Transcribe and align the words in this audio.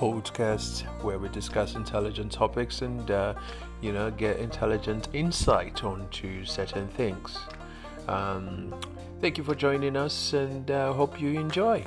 podcast 0.00 0.84
where 1.02 1.18
we 1.18 1.28
discuss 1.28 1.74
intelligent 1.74 2.32
topics 2.32 2.80
and, 2.80 3.10
uh, 3.10 3.34
you 3.82 3.92
know, 3.92 4.10
get 4.10 4.38
intelligent 4.38 5.10
insight 5.12 5.84
onto 5.84 6.42
certain 6.46 6.88
things. 6.88 7.38
Um, 8.08 8.74
thank 9.20 9.36
you 9.36 9.44
for 9.44 9.54
joining 9.54 9.96
us 9.96 10.32
and 10.32 10.70
uh, 10.70 10.94
hope 10.94 11.20
you 11.20 11.38
enjoy. 11.38 11.84